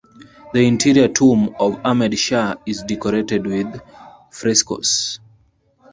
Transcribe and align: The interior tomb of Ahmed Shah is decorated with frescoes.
The 0.51 0.61
interior 0.65 1.07
tomb 1.09 1.55
of 1.59 1.79
Ahmed 1.85 2.17
Shah 2.17 2.55
is 2.65 2.81
decorated 2.81 3.45
with 3.45 3.79
frescoes. 4.31 5.19